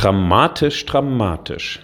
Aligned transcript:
Dramatisch, 0.00 0.86
dramatisch. 0.86 1.80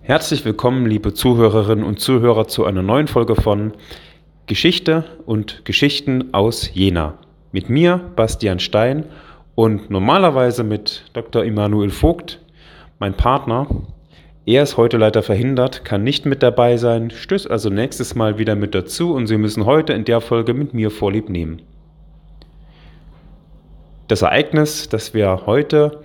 Herzlich 0.00 0.44
willkommen, 0.44 0.86
liebe 0.86 1.14
Zuhörerinnen 1.14 1.84
und 1.84 2.00
Zuhörer, 2.00 2.48
zu 2.48 2.64
einer 2.64 2.82
neuen 2.82 3.06
Folge 3.06 3.36
von 3.36 3.74
Geschichte 4.46 5.04
und 5.24 5.64
Geschichten 5.64 6.34
aus 6.34 6.74
Jena. 6.74 7.14
Mit 7.52 7.70
mir, 7.70 8.00
Bastian 8.16 8.58
Stein, 8.58 9.04
und 9.54 9.88
normalerweise 9.88 10.64
mit 10.64 11.04
Dr. 11.12 11.44
Immanuel 11.44 11.90
Vogt, 11.90 12.40
mein 12.98 13.14
Partner. 13.14 13.68
Er 14.44 14.64
ist 14.64 14.76
heute 14.76 14.96
leider 14.96 15.22
verhindert, 15.22 15.84
kann 15.84 16.02
nicht 16.02 16.26
mit 16.26 16.42
dabei 16.42 16.76
sein, 16.76 17.12
stößt 17.12 17.48
also 17.48 17.70
nächstes 17.70 18.16
Mal 18.16 18.38
wieder 18.38 18.56
mit 18.56 18.74
dazu 18.74 19.14
und 19.14 19.28
Sie 19.28 19.38
müssen 19.38 19.64
heute 19.64 19.92
in 19.92 20.04
der 20.04 20.20
Folge 20.20 20.54
mit 20.54 20.74
mir 20.74 20.90
Vorlieb 20.90 21.28
nehmen. 21.28 21.62
Das 24.08 24.22
Ereignis, 24.22 24.88
das 24.88 25.14
wir 25.14 25.42
heute 25.46 26.00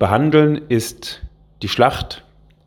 behandeln, 0.00 0.62
ist 0.68 1.22
die 1.62 1.68
Schlacht 1.68 2.24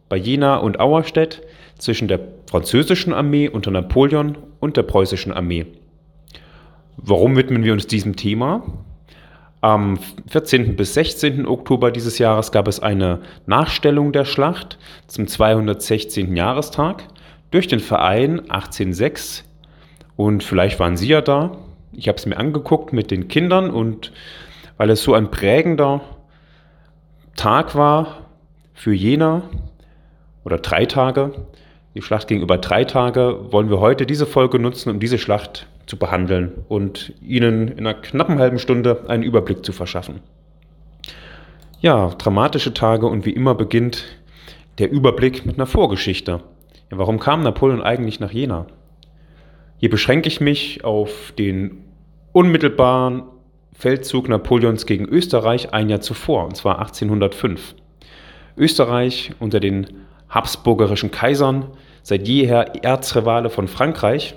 bei 0.08 0.16
Jena 0.16 0.56
und 0.56 0.80
Auerstedt 0.80 1.42
zwischen 1.78 2.08
der 2.08 2.20
französischen 2.50 3.12
Armee 3.12 3.50
unter 3.50 3.72
Napoleon 3.72 4.38
und 4.62 4.78
der 4.78 4.84
preußischen 4.84 5.34
Armee. 5.34 5.66
Warum 6.96 7.36
widmen 7.36 7.64
wir 7.64 7.74
uns 7.74 7.88
diesem 7.88 8.16
Thema? 8.16 8.64
Am 9.62 9.98
14. 10.28 10.76
bis 10.76 10.94
16. 10.94 11.48
Oktober 11.48 11.90
dieses 11.90 12.20
Jahres 12.20 12.52
gab 12.52 12.68
es 12.68 12.80
eine 12.80 13.22
Nachstellung 13.48 14.12
der 14.12 14.26
Schlacht 14.26 14.78
zum 15.08 15.26
216. 15.26 16.36
Jahrestag 16.36 17.04
durch 17.50 17.68
den 17.68 17.80
Verein 17.80 18.42
1806 18.42 19.44
und 20.16 20.44
vielleicht 20.44 20.80
waren 20.80 20.98
Sie 20.98 21.08
ja 21.08 21.22
da. 21.22 21.58
Ich 21.94 22.08
habe 22.08 22.18
es 22.18 22.28
mir 22.28 22.38
angeguckt 22.38 22.94
mit 22.94 23.10
den 23.10 23.28
Kindern 23.28 23.72
und 23.72 24.12
weil 24.78 24.92
es 24.92 25.02
so 25.02 25.16
ein 25.16 25.32
prägender 25.32 26.02
Tag 27.36 27.76
war 27.76 28.30
für 28.74 28.94
Jena 28.94 29.44
oder 30.44 30.58
drei 30.58 30.86
Tage, 30.86 31.34
die 31.96 32.02
Schlacht 32.02 32.28
ging 32.28 32.42
über 32.42 32.58
drei 32.58 32.86
Tage, 32.86 33.52
wollen 33.52 33.70
wir 33.70 33.80
heute 33.80 34.06
diese 34.06 34.26
Folge 34.26 34.60
nutzen, 34.60 34.90
um 34.90 35.00
diese 35.00 35.18
Schlacht 35.18 35.68
zu 35.86 35.98
behandeln 35.98 36.64
und 36.68 37.14
Ihnen 37.22 37.68
in 37.68 37.80
einer 37.80 37.94
knappen 37.94 38.40
halben 38.40 38.60
Stunde 38.60 39.06
einen 39.08 39.24
Überblick 39.24 39.66
zu 39.66 39.74
verschaffen. 39.74 40.22
Ja, 41.82 42.10
dramatische 42.10 42.74
Tage 42.74 43.08
und 43.08 43.26
wie 43.26 43.32
immer 43.32 43.56
beginnt 43.56 44.06
der 44.78 44.90
Überblick 44.92 45.46
mit 45.46 45.56
einer 45.56 45.66
Vorgeschichte. 45.66 46.42
Ja, 46.92 46.98
warum 46.98 47.20
kam 47.20 47.44
Napoleon 47.44 47.82
eigentlich 47.82 48.20
nach 48.20 48.32
Jena? 48.32 48.68
Hier 49.78 49.90
beschränke 49.90 50.30
ich 50.30 50.40
mich 50.40 50.84
auf 50.86 51.34
den 51.38 51.84
unmittelbaren 52.32 53.24
Feldzug 53.74 54.30
Napoleons 54.30 54.86
gegen 54.86 55.06
Österreich 55.06 55.74
ein 55.74 55.90
Jahr 55.90 56.02
zuvor, 56.02 56.46
und 56.46 56.56
zwar 56.56 56.80
1805. 56.80 57.76
Österreich 58.56 59.32
unter 59.40 59.60
den 59.60 59.88
habsburgerischen 60.30 61.12
Kaisern, 61.12 61.68
seit 62.02 62.28
jeher 62.28 62.84
Erzrivale 62.84 63.50
von 63.50 63.68
Frankreich, 63.68 64.36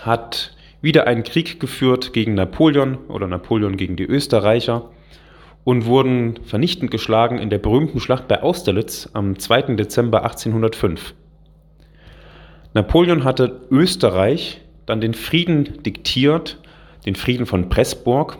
hat 0.00 0.56
wieder 0.80 1.06
einen 1.06 1.24
Krieg 1.24 1.60
geführt 1.60 2.12
gegen 2.12 2.34
Napoleon 2.34 2.98
oder 3.08 3.26
Napoleon 3.26 3.76
gegen 3.76 3.96
die 3.96 4.04
Österreicher 4.04 4.90
und 5.64 5.86
wurden 5.86 6.38
vernichtend 6.44 6.90
geschlagen 6.90 7.38
in 7.38 7.50
der 7.50 7.58
berühmten 7.58 8.00
Schlacht 8.00 8.28
bei 8.28 8.42
Austerlitz 8.42 9.10
am 9.12 9.38
2. 9.38 9.74
Dezember 9.74 10.22
1805. 10.22 11.14
Napoleon 12.74 13.24
hatte 13.24 13.62
Österreich 13.70 14.60
dann 14.86 15.00
den 15.00 15.14
Frieden 15.14 15.82
diktiert, 15.82 16.58
den 17.04 17.16
Frieden 17.16 17.46
von 17.46 17.68
Pressburg, 17.68 18.38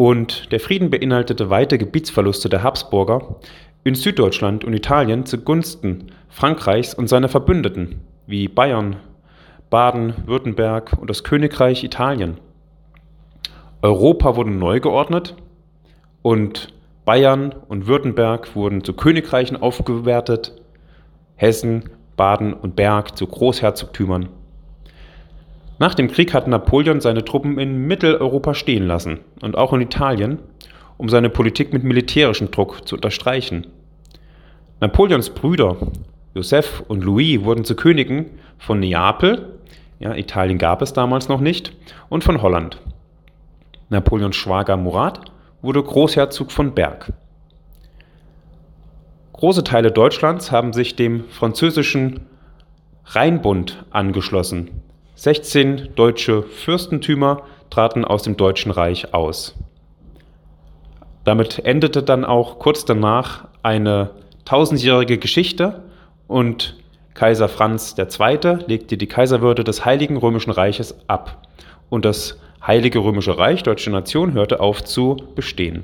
und 0.00 0.50
der 0.50 0.60
Frieden 0.60 0.88
beinhaltete 0.88 1.50
weite 1.50 1.76
Gebietsverluste 1.76 2.48
der 2.48 2.62
Habsburger 2.62 3.36
in 3.84 3.94
Süddeutschland 3.94 4.64
und 4.64 4.72
Italien 4.72 5.26
zugunsten 5.26 6.06
Frankreichs 6.30 6.94
und 6.94 7.06
seiner 7.06 7.28
Verbündeten 7.28 8.00
wie 8.26 8.48
Bayern, 8.48 8.96
Baden, 9.68 10.14
Württemberg 10.24 10.96
und 10.98 11.10
das 11.10 11.22
Königreich 11.22 11.84
Italien. 11.84 12.38
Europa 13.82 14.36
wurde 14.36 14.52
neu 14.52 14.80
geordnet 14.80 15.36
und 16.22 16.72
Bayern 17.04 17.54
und 17.68 17.86
Württemberg 17.86 18.56
wurden 18.56 18.82
zu 18.82 18.94
Königreichen 18.94 19.58
aufgewertet, 19.58 20.54
Hessen, 21.36 21.90
Baden 22.16 22.54
und 22.54 22.74
Berg 22.74 23.18
zu 23.18 23.26
Großherzogtümern. 23.26 24.30
Nach 25.80 25.94
dem 25.94 26.08
Krieg 26.08 26.34
hat 26.34 26.46
Napoleon 26.46 27.00
seine 27.00 27.24
Truppen 27.24 27.58
in 27.58 27.86
Mitteleuropa 27.86 28.52
stehen 28.52 28.86
lassen 28.86 29.20
und 29.40 29.56
auch 29.56 29.72
in 29.72 29.80
Italien, 29.80 30.38
um 30.98 31.08
seine 31.08 31.30
Politik 31.30 31.72
mit 31.72 31.84
militärischem 31.84 32.50
Druck 32.50 32.86
zu 32.86 32.96
unterstreichen. 32.96 33.66
Napoleons 34.80 35.30
Brüder 35.30 35.78
Joseph 36.34 36.84
und 36.86 37.02
Louis 37.02 37.42
wurden 37.44 37.64
zu 37.64 37.76
Königen 37.76 38.26
von 38.58 38.78
Neapel, 38.80 39.58
ja, 40.00 40.14
Italien 40.14 40.58
gab 40.58 40.82
es 40.82 40.92
damals 40.92 41.30
noch 41.30 41.40
nicht, 41.40 41.72
und 42.10 42.24
von 42.24 42.42
Holland. 42.42 42.78
Napoleons 43.88 44.36
Schwager 44.36 44.76
Murat 44.76 45.32
wurde 45.62 45.82
Großherzog 45.82 46.52
von 46.52 46.74
Berg. 46.74 47.14
Große 49.32 49.64
Teile 49.64 49.90
Deutschlands 49.90 50.52
haben 50.52 50.74
sich 50.74 50.94
dem 50.94 51.24
französischen 51.30 52.26
Rheinbund 53.06 53.86
angeschlossen, 53.88 54.82
16 55.20 55.90
deutsche 55.96 56.42
Fürstentümer 56.42 57.42
traten 57.68 58.06
aus 58.06 58.22
dem 58.22 58.38
Deutschen 58.38 58.70
Reich 58.70 59.12
aus. 59.12 59.54
Damit 61.24 61.58
endete 61.66 62.02
dann 62.02 62.24
auch 62.24 62.58
kurz 62.58 62.86
danach 62.86 63.46
eine 63.62 64.12
tausendjährige 64.46 65.18
Geschichte 65.18 65.82
und 66.26 66.78
Kaiser 67.12 67.50
Franz 67.50 67.94
II. 67.98 68.60
legte 68.66 68.96
die 68.96 69.08
Kaiserwürde 69.08 69.62
des 69.62 69.84
Heiligen 69.84 70.16
Römischen 70.16 70.52
Reiches 70.52 71.06
ab 71.06 71.46
und 71.90 72.06
das 72.06 72.40
Heilige 72.66 73.00
Römische 73.00 73.36
Reich, 73.36 73.62
deutsche 73.62 73.90
Nation, 73.90 74.32
hörte 74.32 74.60
auf 74.60 74.84
zu 74.84 75.18
bestehen. 75.34 75.82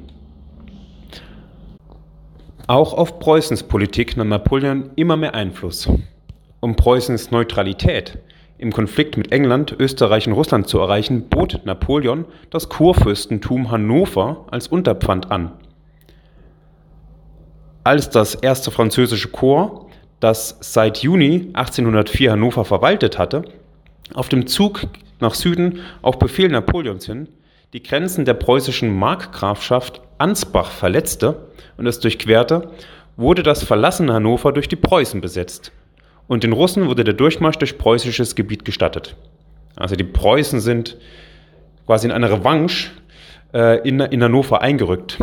Auch 2.68 2.94
auf 2.94 3.18
Preußens 3.18 3.64
Politik 3.64 4.16
nahm 4.16 4.30
Napoleon 4.30 4.92
immer 4.96 5.18
mehr 5.18 5.34
Einfluss. 5.34 5.90
Um 6.60 6.74
Preußens 6.74 7.30
Neutralität 7.32 8.18
im 8.58 8.72
Konflikt 8.72 9.16
mit 9.16 9.32
England, 9.32 9.74
Österreich 9.78 10.26
und 10.26 10.32
Russland 10.32 10.68
zu 10.68 10.78
erreichen, 10.78 11.28
bot 11.28 11.60
Napoleon 11.64 12.24
das 12.50 12.68
Kurfürstentum 12.68 13.70
Hannover 13.70 14.46
als 14.50 14.68
Unterpfand 14.68 15.30
an. 15.30 15.52
Als 17.84 18.10
das 18.10 18.34
erste 18.34 18.70
französische 18.70 19.28
Korps, 19.28 19.86
das 20.20 20.56
seit 20.60 20.98
Juni 20.98 21.50
1804 21.52 22.32
Hannover 22.32 22.64
verwaltet 22.64 23.18
hatte, 23.18 23.44
auf 24.14 24.28
dem 24.28 24.46
Zug 24.46 24.82
nach 25.20 25.34
Süden 25.34 25.80
auf 26.02 26.18
Befehl 26.18 26.48
Napoleons 26.48 27.06
hin 27.06 27.28
die 27.72 27.82
Grenzen 27.82 28.24
der 28.24 28.34
preußischen 28.34 28.96
Markgrafschaft 28.96 30.00
Ansbach 30.18 30.70
verletzte 30.70 31.48
und 31.76 31.86
es 31.86 32.00
durchquerte, 32.00 32.70
wurde 33.16 33.42
das 33.42 33.64
verlassene 33.64 34.14
Hannover 34.14 34.52
durch 34.52 34.68
die 34.68 34.76
Preußen 34.76 35.20
besetzt 35.20 35.72
und 36.28 36.42
den 36.42 36.52
Russen 36.52 36.86
wurde 36.86 37.04
der 37.04 37.14
Durchmarsch 37.14 37.58
durch 37.58 37.78
preußisches 37.78 38.34
Gebiet 38.34 38.64
gestattet. 38.64 39.16
Also 39.76 39.96
die 39.96 40.04
Preußen 40.04 40.60
sind 40.60 40.96
quasi 41.86 42.06
in 42.06 42.12
eine 42.12 42.30
Revanche 42.30 42.90
äh, 43.52 43.86
in, 43.88 44.00
in 44.00 44.22
Hannover 44.22 44.60
eingerückt. 44.60 45.18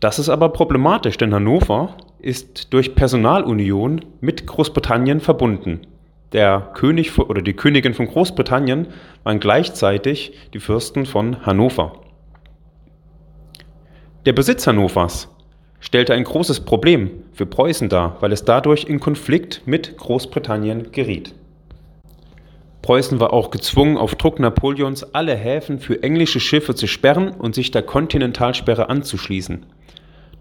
Das 0.00 0.18
ist 0.18 0.30
aber 0.30 0.48
problematisch, 0.50 1.18
denn 1.18 1.34
Hannover 1.34 1.96
ist 2.20 2.72
durch 2.72 2.94
Personalunion 2.94 4.04
mit 4.20 4.46
Großbritannien 4.46 5.20
verbunden. 5.20 5.80
Der 6.32 6.70
König 6.74 7.18
oder 7.18 7.42
die 7.42 7.54
Königin 7.54 7.92
von 7.92 8.06
Großbritannien 8.06 8.88
waren 9.24 9.40
gleichzeitig 9.40 10.32
die 10.54 10.60
Fürsten 10.60 11.04
von 11.04 11.44
Hannover. 11.44 12.00
Der 14.26 14.32
Besitz 14.32 14.66
Hannovers 14.66 15.28
stellte 15.80 16.14
ein 16.14 16.24
großes 16.24 16.60
Problem 16.60 17.10
für 17.32 17.46
Preußen 17.46 17.88
dar, 17.88 18.16
weil 18.20 18.32
es 18.32 18.44
dadurch 18.44 18.84
in 18.84 19.00
Konflikt 19.00 19.62
mit 19.66 19.96
Großbritannien 19.96 20.92
geriet. 20.92 21.34
Preußen 22.82 23.20
war 23.20 23.32
auch 23.32 23.50
gezwungen, 23.50 23.98
auf 23.98 24.14
Druck 24.14 24.38
Napoleons 24.38 25.14
alle 25.14 25.34
Häfen 25.34 25.80
für 25.80 26.02
englische 26.02 26.40
Schiffe 26.40 26.74
zu 26.74 26.86
sperren 26.86 27.30
und 27.30 27.54
sich 27.54 27.70
der 27.70 27.82
Kontinentalsperre 27.82 28.88
anzuschließen. 28.88 29.66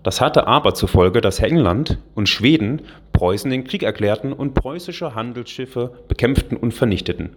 Das 0.04 0.22
hatte 0.22 0.48
aber 0.48 0.74
zur 0.74 0.88
Folge, 0.88 1.20
dass 1.20 1.40
England 1.40 1.98
und 2.16 2.30
Schweden 2.30 2.84
Preußen 3.12 3.52
den 3.52 3.66
Krieg 3.66 3.84
erklärten 3.84 4.32
und 4.32 4.54
preußische 4.54 5.14
Handelsschiffe 5.14 5.92
bekämpften 6.08 6.56
und 6.56 6.74
vernichteten. 6.74 7.36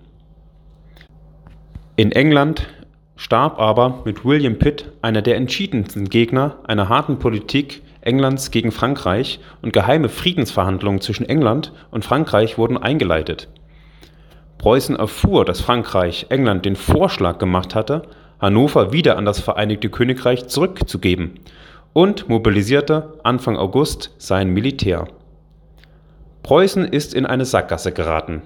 In 1.96 2.12
England 2.12 2.68
starb 3.16 3.58
aber 3.58 4.02
mit 4.04 4.24
William 4.24 4.58
Pitt 4.58 4.92
einer 5.02 5.22
der 5.22 5.36
entschiedensten 5.36 6.08
Gegner 6.08 6.58
einer 6.64 6.88
harten 6.88 7.18
Politik 7.18 7.82
Englands 8.02 8.50
gegen 8.50 8.72
Frankreich 8.72 9.40
und 9.62 9.72
geheime 9.72 10.08
Friedensverhandlungen 10.08 11.00
zwischen 11.00 11.28
England 11.28 11.72
und 11.90 12.04
Frankreich 12.04 12.58
wurden 12.58 12.76
eingeleitet. 12.76 13.48
Preußen 14.58 14.94
erfuhr, 14.96 15.44
dass 15.44 15.60
Frankreich 15.60 16.26
England 16.28 16.64
den 16.64 16.76
Vorschlag 16.76 17.38
gemacht 17.38 17.74
hatte, 17.74 18.02
Hannover 18.40 18.92
wieder 18.92 19.16
an 19.16 19.24
das 19.24 19.40
Vereinigte 19.40 19.88
Königreich 19.88 20.48
zurückzugeben 20.48 21.40
und 21.92 22.28
mobilisierte 22.28 23.14
Anfang 23.22 23.56
August 23.56 24.14
sein 24.18 24.50
Militär. 24.50 25.06
Preußen 26.42 26.84
ist 26.84 27.14
in 27.14 27.24
eine 27.24 27.44
Sackgasse 27.44 27.92
geraten, 27.92 28.42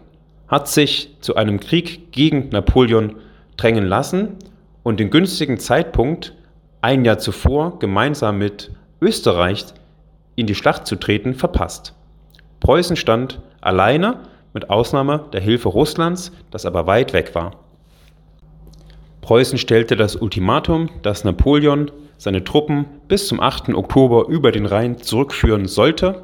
hat 0.49 0.69
sich 0.69 1.17
zu 1.21 1.35
einem 1.37 1.61
Krieg 1.61 2.13
gegen 2.13 2.51
Napoleon 2.51 3.17
drängen 3.57 3.87
lassen 3.87 4.37
und 4.83 5.01
den 5.01 5.11
günstigen 5.11 5.59
Zeitpunkt, 5.59 6.35
ein 6.83 7.05
Jahr 7.05 7.19
zuvor 7.19 7.79
gemeinsam 7.79 8.39
mit 8.39 8.71
Österreich 9.01 9.67
in 10.37 10.47
die 10.47 10.55
Schlacht 10.55 10.87
zu 10.87 10.97
treten, 10.97 11.35
verpasst. 11.35 11.95
Preußen 12.61 12.97
stand 12.97 13.41
alleine 13.61 14.21
mit 14.53 14.71
Ausnahme 14.71 15.27
der 15.33 15.41
Hilfe 15.41 15.69
Russlands, 15.69 16.33
das 16.51 16.67
aber 16.67 16.87
weit 16.87 17.13
weg 17.13 17.35
war. 17.35 17.53
Preußen 19.21 19.59
stellte 19.59 19.97
das 19.97 20.17
Ultimatum, 20.17 20.89
dass 21.03 21.25
Napoleon 21.25 21.91
seine 22.17 22.45
Truppen 22.45 22.87
bis 23.09 23.27
zum 23.29 23.41
8. 23.41 23.71
Oktober 23.75 24.29
über 24.29 24.53
den 24.53 24.67
Rhein 24.67 24.99
zurückführen 24.99 25.67
sollte. 25.67 26.23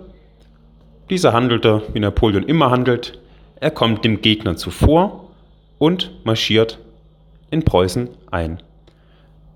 Dieser 1.10 1.32
handelte, 1.32 1.82
wie 1.92 2.00
Napoleon 2.00 2.44
immer 2.44 2.70
handelt, 2.70 3.20
er 3.56 3.70
kommt 3.70 4.04
dem 4.04 4.22
Gegner 4.22 4.56
zuvor 4.56 5.28
und 5.78 6.12
marschiert 6.24 6.78
in 7.50 7.64
Preußen 7.64 8.08
ein. 8.30 8.62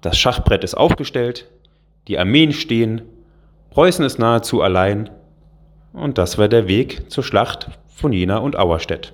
Das 0.00 0.18
Schachbrett 0.18 0.64
ist 0.64 0.74
aufgestellt, 0.74 1.48
die 2.08 2.18
Armeen 2.18 2.52
stehen, 2.52 3.02
Preußen 3.70 4.04
ist 4.04 4.18
nahezu 4.18 4.62
allein 4.62 5.10
und 5.92 6.18
das 6.18 6.38
war 6.38 6.48
der 6.48 6.68
Weg 6.68 7.10
zur 7.10 7.24
Schlacht 7.24 7.70
von 7.88 8.12
Jena 8.12 8.38
und 8.38 8.58
Auerstedt. 8.58 9.12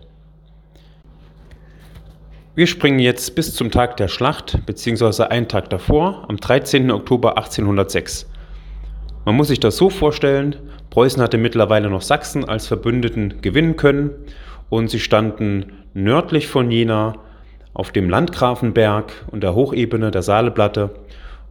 Wir 2.54 2.66
springen 2.66 2.98
jetzt 2.98 3.34
bis 3.34 3.54
zum 3.54 3.70
Tag 3.70 3.96
der 3.96 4.08
Schlacht, 4.08 4.58
beziehungsweise 4.66 5.30
einen 5.30 5.48
Tag 5.48 5.70
davor, 5.70 6.26
am 6.28 6.36
13. 6.36 6.90
Oktober 6.90 7.38
1806. 7.38 8.28
Man 9.24 9.36
muss 9.36 9.48
sich 9.48 9.60
das 9.60 9.76
so 9.76 9.88
vorstellen, 9.88 10.56
Preußen 10.90 11.22
hatte 11.22 11.38
mittlerweile 11.38 11.88
noch 11.88 12.02
Sachsen 12.02 12.46
als 12.46 12.66
Verbündeten 12.66 13.40
gewinnen 13.40 13.76
können 13.76 14.10
und 14.68 14.90
sie 14.90 15.00
standen 15.00 15.72
nördlich 15.94 16.46
von 16.46 16.70
Jena 16.70 17.14
auf 17.72 17.90
dem 17.90 18.10
Landgrafenberg 18.10 19.12
und 19.30 19.42
der 19.42 19.54
Hochebene 19.54 20.10
der 20.10 20.22
Saaleplatte 20.22 20.90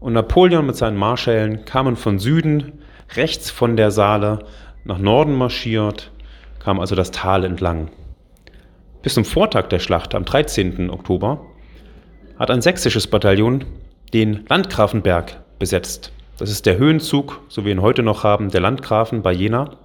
und 0.01 0.13
Napoleon 0.13 0.65
mit 0.65 0.75
seinen 0.75 0.97
Marschällen 0.97 1.63
kamen 1.63 1.95
von 1.95 2.19
Süden, 2.19 2.81
rechts 3.15 3.49
von 3.49 3.77
der 3.77 3.91
Saale, 3.91 4.39
nach 4.83 4.97
Norden 4.97 5.37
marschiert, 5.37 6.11
kam 6.59 6.79
also 6.79 6.95
das 6.95 7.11
Tal 7.11 7.45
entlang. 7.45 7.91
Bis 9.03 9.13
zum 9.13 9.23
Vortag 9.23 9.67
der 9.67 9.79
Schlacht 9.79 10.13
am 10.15 10.25
13. 10.25 10.89
Oktober 10.89 11.45
hat 12.37 12.49
ein 12.49 12.63
sächsisches 12.63 13.07
Bataillon 13.07 13.63
den 14.13 14.45
Landgrafenberg 14.49 15.39
besetzt. 15.59 16.11
Das 16.39 16.49
ist 16.49 16.65
der 16.65 16.79
Höhenzug, 16.79 17.39
so 17.47 17.61
wie 17.61 17.65
wir 17.65 17.73
ihn 17.73 17.81
heute 17.83 18.01
noch 18.01 18.23
haben, 18.23 18.49
der 18.49 18.61
Landgrafen 18.61 19.21
bei 19.21 19.31
Jena. 19.31 19.77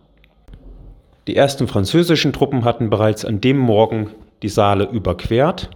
Die 1.27 1.37
ersten 1.37 1.69
französischen 1.69 2.33
Truppen 2.33 2.65
hatten 2.65 2.89
bereits 2.89 3.27
an 3.27 3.43
dem 3.43 3.59
Morgen 3.59 4.11
die 4.43 4.49
Saale 4.49 4.85
überquert 4.85 5.69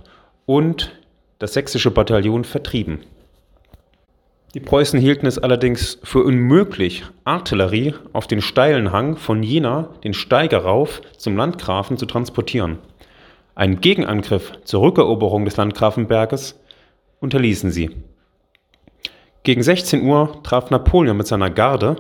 und 0.47 0.99
das 1.39 1.53
sächsische 1.53 1.91
Bataillon 1.91 2.45
vertrieben. 2.45 3.01
Die 4.55 4.61
Preußen 4.61 4.99
hielten 4.99 5.27
es 5.27 5.39
allerdings 5.39 6.01
für 6.03 6.25
unmöglich, 6.25 7.05
Artillerie 7.23 7.95
auf 8.13 8.27
den 8.27 8.43
steilen 8.43 8.91
Hang 8.91 9.17
von 9.17 9.45
Jena, 9.45 9.91
den 10.03 10.13
Steiger 10.13 10.59
rauf, 10.59 11.03
zum 11.17 11.37
Landgrafen 11.37 11.97
zu 11.97 12.05
transportieren. 12.05 12.79
Einen 13.55 13.81
Gegenangriff 13.81 14.53
zur 14.65 14.83
Rückeroberung 14.83 15.45
des 15.45 15.57
Landgrafenberges 15.57 16.59
unterließen 17.21 17.71
sie. 17.71 17.91
Gegen 19.45 19.63
16 19.63 20.03
Uhr 20.03 20.43
traf 20.43 20.71
Napoleon 20.71 21.17
mit 21.17 21.29
seiner 21.29 21.51
Garde 21.51 21.97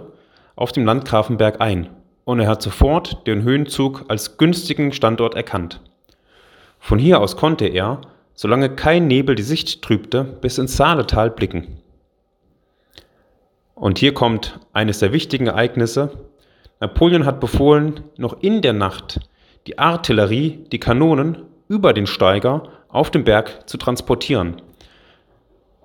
auf 0.56 0.73
dem 0.73 0.85
Landgrafenberg 0.85 1.61
ein 1.61 1.88
und 2.25 2.41
er 2.41 2.49
hat 2.49 2.62
sofort 2.62 3.29
den 3.29 3.44
Höhenzug 3.44 4.06
als 4.08 4.38
günstigen 4.38 4.93
Standort 4.93 5.37
erkannt. 5.37 5.81
Von 6.81 6.99
hier 6.99 7.20
aus 7.20 7.37
konnte 7.37 7.67
er, 7.67 8.00
solange 8.35 8.70
kein 8.70 9.06
Nebel 9.06 9.37
die 9.37 9.44
Sicht 9.44 9.82
trübte, 9.82 10.25
bis 10.25 10.58
ins 10.58 10.76
Saaletal 10.76 11.31
blicken. 11.31 11.76
Und 13.81 13.99
hier 13.99 14.12
kommt 14.12 14.61
eines 14.75 14.99
der 14.99 15.11
wichtigen 15.11 15.47
Ereignisse. 15.47 16.11
Napoleon 16.81 17.25
hat 17.25 17.41
befohlen, 17.41 18.03
noch 18.19 18.43
in 18.43 18.61
der 18.61 18.75
Nacht 18.75 19.21
die 19.67 19.79
Artillerie, 19.79 20.67
die 20.71 20.79
Kanonen 20.79 21.38
über 21.67 21.94
den 21.94 22.06
Steiger 22.06 22.65
auf 22.88 23.11
dem 23.11 23.25
Berg 23.25 23.67
zu 23.71 23.79
transportieren. 23.79 24.61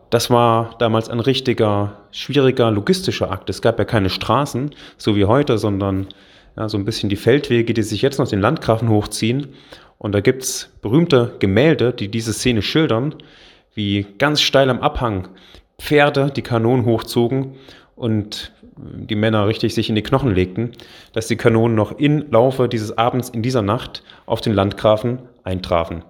Das 0.10 0.30
war 0.30 0.76
damals 0.78 1.08
ein 1.08 1.22
richtiger, 1.22 2.02
schwieriger 2.12 2.70
logistischer 2.70 3.32
Akt. 3.32 3.50
Es 3.50 3.62
gab 3.62 3.80
ja 3.80 3.86
keine 3.86 4.10
Straßen, 4.10 4.76
so 4.98 5.16
wie 5.16 5.24
heute, 5.24 5.58
sondern 5.58 6.08
ja, 6.58 6.68
so 6.68 6.78
ein 6.78 6.84
bisschen 6.84 7.10
die 7.10 7.16
Feldwege, 7.16 7.74
die 7.74 7.84
sich 7.84 8.02
jetzt 8.02 8.20
noch 8.20 8.28
den 8.28 8.42
Landgrafen 8.42 8.90
hochziehen. 8.90 9.54
Und 9.98 10.12
da 10.12 10.20
gibt 10.20 10.44
es 10.44 10.70
berühmte 10.82 11.36
Gemälde, 11.40 11.94
die 11.94 12.10
diese 12.10 12.34
Szene 12.34 12.62
schildern, 12.62 13.16
wie 13.74 14.06
ganz 14.18 14.42
steil 14.42 14.70
am 14.70 14.82
Abhang 14.82 15.30
Pferde 15.80 16.32
die 16.34 16.42
Kanonen 16.42 16.86
hochzogen 16.86 17.56
und 17.96 18.52
die 18.76 19.16
Männer 19.16 19.48
richtig 19.48 19.74
sich 19.74 19.90
in 19.90 19.96
die 19.96 20.04
Knochen 20.04 20.34
legten, 20.34 20.72
dass 21.14 21.28
die 21.28 21.38
Kanonen 21.38 21.76
noch 21.76 21.94
im 21.94 22.30
Laufe 22.32 22.68
dieses 22.68 22.98
Abends 22.98 23.30
in 23.30 23.42
dieser 23.42 23.62
Nacht 23.62 24.04
auf 24.26 24.42
den 24.42 24.54
Landgrafen 24.54 25.20
eintrafen. 25.44 26.04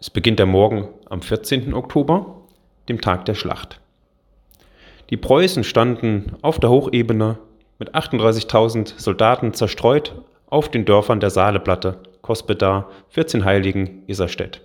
Es 0.00 0.10
beginnt 0.10 0.38
der 0.38 0.46
Morgen 0.46 0.88
am 1.08 1.22
14. 1.22 1.74
Oktober, 1.74 2.42
dem 2.88 3.00
Tag 3.00 3.24
der 3.26 3.34
Schlacht. 3.34 3.80
Die 5.10 5.16
Preußen 5.16 5.64
standen 5.64 6.36
auf 6.42 6.58
der 6.58 6.70
Hochebene 6.70 7.38
mit 7.78 7.94
38.000 7.94 8.98
Soldaten 8.98 9.52
zerstreut 9.52 10.14
auf 10.46 10.70
den 10.70 10.84
Dörfern 10.84 11.20
der 11.20 11.30
Saaleplatte, 11.30 11.98
Kospeda, 12.22 12.88
14 13.10 13.44
Heiligen, 13.44 14.02
Iserstedt. 14.06 14.62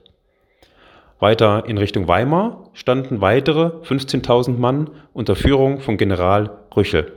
Weiter 1.20 1.66
in 1.68 1.78
Richtung 1.78 2.08
Weimar 2.08 2.70
standen 2.74 3.20
weitere 3.20 3.72
15.000 3.84 4.58
Mann 4.58 4.90
unter 5.14 5.36
Führung 5.36 5.82
von 5.82 5.98
General 5.98 6.50
Rüchel. 6.76 7.12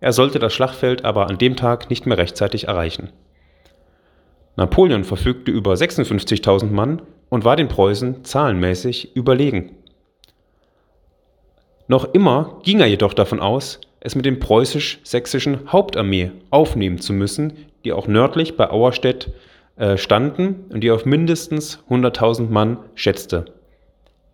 Er 0.00 0.12
sollte 0.12 0.38
das 0.38 0.54
Schlachtfeld 0.54 1.04
aber 1.04 1.28
an 1.28 1.38
dem 1.38 1.56
Tag 1.56 1.90
nicht 1.90 2.06
mehr 2.06 2.18
rechtzeitig 2.18 2.68
erreichen. 2.68 3.10
Napoleon 4.56 5.04
verfügte 5.04 5.50
über 5.50 5.74
56.000 5.74 6.70
Mann 6.70 7.02
und 7.28 7.44
war 7.44 7.56
den 7.56 7.68
Preußen 7.68 8.24
zahlenmäßig 8.24 9.16
überlegen. 9.16 9.72
Noch 11.88 12.12
immer 12.14 12.60
ging 12.62 12.80
er 12.80 12.86
jedoch 12.86 13.14
davon 13.14 13.40
aus, 13.40 13.80
es 14.00 14.14
mit 14.14 14.26
dem 14.26 14.38
preußisch-sächsischen 14.38 15.72
Hauptarmee 15.72 16.30
aufnehmen 16.50 16.98
zu 16.98 17.12
müssen, 17.12 17.66
die 17.84 17.92
auch 17.92 18.06
nördlich 18.06 18.56
bei 18.56 18.70
Auerstedt 18.70 19.32
äh, 19.78 19.96
standen 19.96 20.66
und 20.70 20.80
die 20.82 20.90
auf 20.90 21.04
mindestens 21.04 21.84
100.000 21.88 22.50
Mann 22.50 22.78
schätzte. 22.94 23.46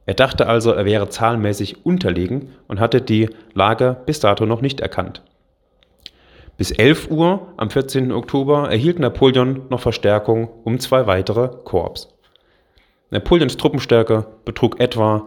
Er 0.06 0.14
dachte 0.14 0.46
also, 0.46 0.72
er 0.72 0.84
wäre 0.84 1.08
zahlenmäßig 1.08 1.84
unterlegen 1.84 2.50
und 2.68 2.80
hatte 2.80 3.00
die 3.00 3.30
Lage 3.54 3.96
bis 4.06 4.20
dato 4.20 4.46
noch 4.46 4.60
nicht 4.60 4.80
erkannt. 4.80 5.22
Bis 6.56 6.70
11 6.70 7.10
Uhr 7.10 7.52
am 7.56 7.70
14. 7.70 8.12
Oktober 8.12 8.70
erhielt 8.70 8.98
Napoleon 8.98 9.62
noch 9.70 9.80
Verstärkung 9.80 10.48
um 10.64 10.78
zwei 10.78 11.06
weitere 11.06 11.48
Korps. 11.48 12.08
Napoleons 13.10 13.56
Truppenstärke 13.56 14.26
betrug 14.44 14.78
etwa 14.80 15.26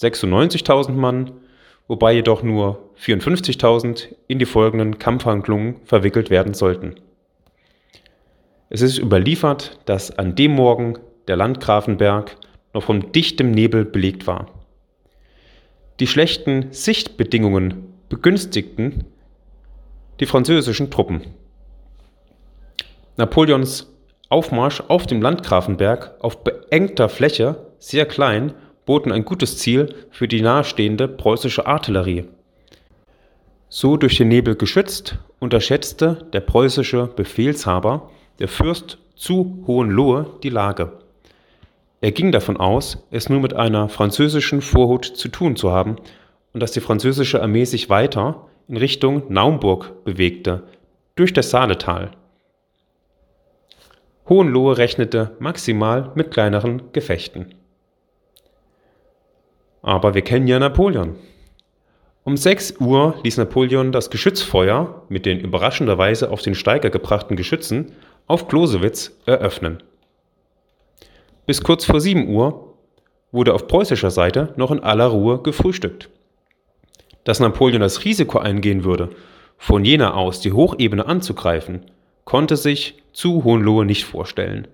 96.000 0.00 0.92
Mann, 0.92 1.30
wobei 1.88 2.12
jedoch 2.12 2.42
nur 2.42 2.90
54.000 3.00 4.14
in 4.26 4.38
die 4.38 4.46
folgenden 4.46 4.98
Kampfhandlungen 4.98 5.76
verwickelt 5.84 6.30
werden 6.30 6.54
sollten. 6.54 6.96
Es 8.74 8.80
ist 8.80 8.96
überliefert, 8.96 9.78
dass 9.84 10.18
an 10.18 10.34
dem 10.34 10.52
Morgen 10.52 10.98
der 11.28 11.36
Landgrafenberg 11.36 12.38
noch 12.72 12.82
von 12.82 13.12
dichtem 13.12 13.50
Nebel 13.50 13.84
belegt 13.84 14.26
war. 14.26 14.46
Die 16.00 16.06
schlechten 16.06 16.72
Sichtbedingungen 16.72 17.92
begünstigten 18.08 19.04
die 20.20 20.24
französischen 20.24 20.90
Truppen. 20.90 21.20
Napoleons 23.18 23.92
Aufmarsch 24.30 24.82
auf 24.88 25.06
dem 25.06 25.20
Landgrafenberg 25.20 26.14
auf 26.20 26.42
beengter 26.42 27.10
Fläche, 27.10 27.66
sehr 27.78 28.06
klein, 28.06 28.54
boten 28.86 29.12
ein 29.12 29.26
gutes 29.26 29.58
Ziel 29.58 29.94
für 30.10 30.28
die 30.28 30.40
nahestehende 30.40 31.08
preußische 31.08 31.66
Artillerie. 31.66 32.24
So 33.68 33.98
durch 33.98 34.16
den 34.16 34.28
Nebel 34.28 34.56
geschützt, 34.56 35.18
unterschätzte 35.40 36.26
der 36.32 36.40
preußische 36.40 37.08
Befehlshaber, 37.08 38.08
der 38.38 38.48
Fürst 38.48 38.98
zu 39.14 39.62
Hohenlohe, 39.66 40.26
die 40.42 40.50
Lage. 40.50 40.92
Er 42.00 42.12
ging 42.12 42.32
davon 42.32 42.56
aus, 42.56 43.06
es 43.10 43.28
nur 43.28 43.40
mit 43.40 43.54
einer 43.54 43.88
französischen 43.88 44.60
Vorhut 44.60 45.04
zu 45.04 45.28
tun 45.28 45.54
zu 45.54 45.70
haben 45.70 45.96
und 46.52 46.60
dass 46.60 46.72
die 46.72 46.80
französische 46.80 47.40
Armee 47.40 47.64
sich 47.64 47.88
weiter 47.88 48.48
in 48.68 48.76
Richtung 48.76 49.24
Naumburg 49.28 50.04
bewegte, 50.04 50.64
durch 51.14 51.32
das 51.32 51.50
Saaletal. 51.50 52.12
Hohenlohe 54.28 54.78
rechnete 54.78 55.36
maximal 55.38 56.10
mit 56.14 56.30
kleineren 56.30 56.92
Gefechten. 56.92 57.54
Aber 59.82 60.14
wir 60.14 60.22
kennen 60.22 60.46
ja 60.46 60.58
Napoleon. 60.58 61.16
Um 62.24 62.36
6 62.36 62.76
Uhr 62.78 63.16
ließ 63.24 63.36
Napoleon 63.36 63.90
das 63.90 64.08
Geschützfeuer 64.10 65.02
mit 65.08 65.26
den 65.26 65.40
überraschenderweise 65.40 66.30
auf 66.30 66.40
den 66.40 66.54
Steiger 66.54 66.88
gebrachten 66.88 67.36
Geschützen 67.36 67.92
auf 68.26 68.48
Closewitz 68.48 69.16
eröffnen. 69.26 69.82
Bis 71.46 71.62
kurz 71.62 71.84
vor 71.84 72.00
7 72.00 72.28
Uhr 72.28 72.74
wurde 73.32 73.54
auf 73.54 73.66
preußischer 73.66 74.10
Seite 74.10 74.52
noch 74.56 74.70
in 74.70 74.80
aller 74.80 75.06
Ruhe 75.06 75.42
gefrühstückt. 75.42 76.08
Dass 77.24 77.40
Napoleon 77.40 77.80
das 77.80 78.04
Risiko 78.04 78.38
eingehen 78.38 78.84
würde, 78.84 79.10
von 79.58 79.84
Jena 79.84 80.14
aus 80.14 80.40
die 80.40 80.52
Hochebene 80.52 81.06
anzugreifen, 81.06 81.82
konnte 82.24 82.56
sich 82.56 83.02
zu 83.12 83.44
Hohenlohe 83.44 83.84
nicht 83.84 84.04
vorstellen, 84.04 84.68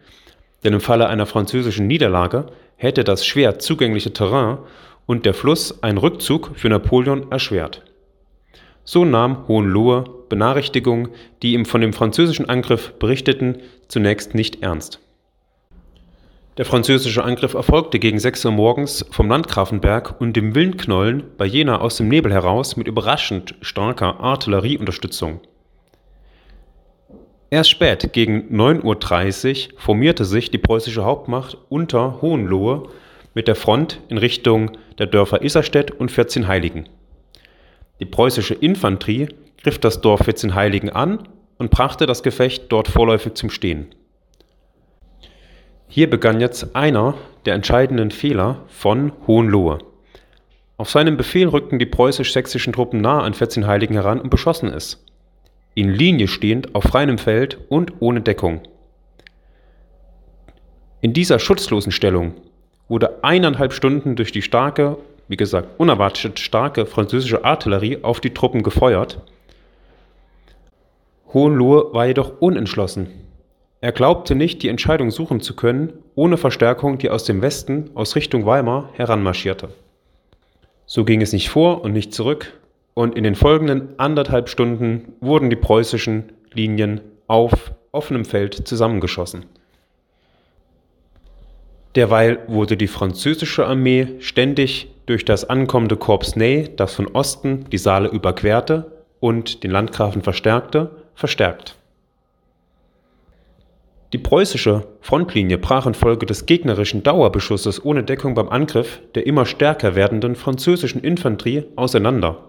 denn 0.64 0.74
im 0.74 0.80
Falle 0.80 1.08
einer 1.08 1.26
französischen 1.26 1.86
Niederlage 1.86 2.46
hätte 2.76 3.04
das 3.04 3.24
schwer 3.24 3.58
zugängliche 3.58 4.12
Terrain 4.12 4.58
und 5.06 5.24
der 5.24 5.34
Fluss 5.34 5.82
einen 5.82 5.98
Rückzug 5.98 6.52
für 6.54 6.68
Napoleon 6.68 7.30
erschwert. 7.30 7.82
So 8.84 9.04
nahm 9.04 9.46
Hohenlohe 9.48 10.04
Benachrichtigungen, 10.28 11.08
die 11.42 11.54
ihm 11.54 11.64
von 11.64 11.80
dem 11.80 11.92
französischen 11.92 12.48
Angriff 12.48 12.94
berichteten, 12.98 13.58
zunächst 13.88 14.34
nicht 14.34 14.62
ernst. 14.62 15.00
Der 16.58 16.64
französische 16.64 17.22
Angriff 17.22 17.54
erfolgte 17.54 18.00
gegen 18.00 18.18
6 18.18 18.44
Uhr 18.46 18.50
morgens 18.50 19.06
vom 19.12 19.28
Landgrafenberg 19.28 20.20
und 20.20 20.34
dem 20.34 20.56
Windknollen 20.56 21.22
bei 21.38 21.46
Jena 21.46 21.80
aus 21.80 21.98
dem 21.98 22.08
Nebel 22.08 22.32
heraus 22.32 22.76
mit 22.76 22.88
überraschend 22.88 23.54
starker 23.60 24.18
Artillerieunterstützung. 24.18 25.40
Erst 27.50 27.70
spät, 27.70 28.12
gegen 28.12 28.54
9.30 28.54 29.68
Uhr, 29.72 29.80
formierte 29.80 30.24
sich 30.24 30.50
die 30.50 30.58
preußische 30.58 31.04
Hauptmacht 31.04 31.56
unter 31.68 32.20
Hohenlohe 32.20 32.88
mit 33.34 33.46
der 33.46 33.54
Front 33.54 34.00
in 34.08 34.18
Richtung 34.18 34.72
der 34.98 35.06
Dörfer 35.06 35.42
Isserstedt 35.42 35.92
und 35.92 36.10
Vierzehnheiligen. 36.10 36.88
Die 38.00 38.04
preußische 38.04 38.54
Infanterie 38.54 39.28
griff 39.62 39.78
das 39.78 40.00
Dorf 40.00 40.24
Vierzehnheiligen 40.24 40.90
an 40.90 41.28
und 41.58 41.70
brachte 41.70 42.06
das 42.06 42.22
Gefecht 42.22 42.66
dort 42.70 42.88
vorläufig 42.88 43.34
zum 43.34 43.50
Stehen. 43.50 43.86
Hier 45.88 46.08
begann 46.08 46.40
jetzt 46.40 46.76
einer 46.76 47.14
der 47.46 47.54
entscheidenden 47.54 48.10
Fehler 48.10 48.64
von 48.68 49.12
Hohenlohe. 49.26 49.78
Auf 50.76 50.90
seinen 50.90 51.16
Befehl 51.16 51.48
rückten 51.48 51.78
die 51.78 51.86
preußisch-sächsischen 51.86 52.72
Truppen 52.72 53.00
nahe 53.00 53.22
an 53.22 53.34
Vierzehnheiligen 53.34 53.96
heran 53.96 54.20
und 54.20 54.30
beschossen 54.30 54.68
es. 54.68 55.04
In 55.74 55.90
Linie 55.90 56.28
stehend, 56.28 56.74
auf 56.74 56.84
freiem 56.84 57.18
Feld 57.18 57.58
und 57.68 57.94
ohne 58.00 58.20
Deckung. 58.20 58.60
In 61.00 61.12
dieser 61.12 61.38
schutzlosen 61.38 61.92
Stellung 61.92 62.34
wurde 62.88 63.22
eineinhalb 63.24 63.72
Stunden 63.72 64.14
durch 64.14 64.30
die 64.32 64.42
starke, 64.42 64.98
wie 65.28 65.36
gesagt, 65.36 65.78
unerwartet 65.78 66.38
starke 66.38 66.86
französische 66.86 67.44
Artillerie 67.44 67.98
auf 68.02 68.20
die 68.20 68.34
Truppen 68.34 68.62
gefeuert. 68.62 69.22
Hohenlohe 71.32 71.92
war 71.92 72.06
jedoch 72.06 72.40
unentschlossen. 72.40 73.08
Er 73.80 73.92
glaubte 73.92 74.34
nicht, 74.34 74.62
die 74.62 74.68
Entscheidung 74.68 75.10
suchen 75.10 75.40
zu 75.40 75.54
können, 75.54 75.92
ohne 76.14 76.36
Verstärkung, 76.36 76.98
die 76.98 77.10
aus 77.10 77.24
dem 77.24 77.42
Westen, 77.42 77.90
aus 77.94 78.16
Richtung 78.16 78.44
Weimar, 78.44 78.90
heranmarschierte. 78.94 79.68
So 80.86 81.04
ging 81.04 81.20
es 81.20 81.32
nicht 81.32 81.50
vor 81.50 81.82
und 81.82 81.92
nicht 81.92 82.12
zurück, 82.12 82.54
und 82.94 83.14
in 83.14 83.22
den 83.22 83.36
folgenden 83.36 83.90
anderthalb 83.98 84.48
Stunden 84.48 85.12
wurden 85.20 85.50
die 85.50 85.56
preußischen 85.56 86.32
Linien 86.52 87.00
auf 87.28 87.72
offenem 87.92 88.24
Feld 88.24 88.66
zusammengeschossen. 88.66 89.44
Derweil 91.94 92.40
wurde 92.48 92.76
die 92.76 92.88
französische 92.88 93.66
Armee 93.66 94.08
ständig 94.18 94.88
durch 95.06 95.24
das 95.24 95.48
ankommende 95.48 95.96
Korps 95.96 96.36
Ney, 96.36 96.68
das 96.74 96.94
von 96.94 97.06
Osten 97.06 97.66
die 97.70 97.78
Saale 97.78 98.08
überquerte 98.08 98.92
und 99.20 99.62
den 99.62 99.70
Landgrafen 99.70 100.22
verstärkte, 100.22 100.90
verstärkt. 101.18 101.74
Die 104.12 104.18
preußische 104.18 104.86
Frontlinie 105.00 105.58
brach 105.58 105.84
infolge 105.84 106.26
des 106.26 106.46
gegnerischen 106.46 107.02
Dauerbeschusses 107.02 107.84
ohne 107.84 108.04
Deckung 108.04 108.34
beim 108.34 108.48
Angriff 108.48 109.02
der 109.16 109.26
immer 109.26 109.44
stärker 109.44 109.96
werdenden 109.96 110.36
französischen 110.36 111.02
Infanterie 111.02 111.64
auseinander, 111.74 112.44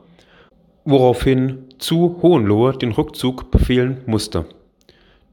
woraufhin 0.85 1.65
zu 1.79 2.19
Hohenlohe 2.21 2.73
den 2.77 2.91
Rückzug 2.91 3.49
befehlen 3.49 4.01
musste. 4.05 4.45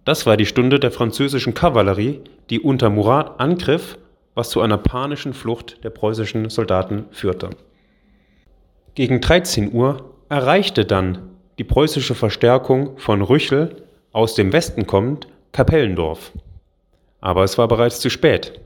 Das 0.06 0.24
war 0.24 0.38
die 0.38 0.46
Stunde 0.46 0.80
der 0.80 0.90
französischen 0.90 1.52
Kavallerie, 1.52 2.20
die 2.48 2.60
unter 2.60 2.88
Murat 2.88 3.38
angriff, 3.38 3.98
was 4.34 4.48
zu 4.48 4.62
einer 4.62 4.78
panischen 4.78 5.34
Flucht 5.34 5.84
der 5.84 5.90
preußischen 5.90 6.48
Soldaten 6.48 7.04
führte. 7.10 7.50
Gegen 8.94 9.20
13 9.20 9.74
Uhr 9.74 10.14
erreichte 10.30 10.86
dann 10.86 11.35
die 11.58 11.64
preußische 11.64 12.14
Verstärkung 12.14 12.98
von 12.98 13.22
Rüchel 13.22 13.82
aus 14.12 14.34
dem 14.34 14.52
Westen 14.52 14.86
kommend 14.86 15.26
Kapellendorf. 15.52 16.32
Aber 17.20 17.44
es 17.44 17.56
war 17.56 17.66
bereits 17.68 18.00
zu 18.00 18.10
spät. 18.10 18.60